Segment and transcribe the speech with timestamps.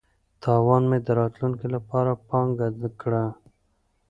[0.43, 2.67] تاوان مې د راتلونکي لپاره پانګه
[3.01, 3.25] کړه.